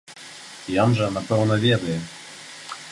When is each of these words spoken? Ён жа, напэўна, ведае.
Ён 0.83 0.89
жа, 1.01 1.11
напэўна, 1.19 1.59
ведае. 1.67 1.99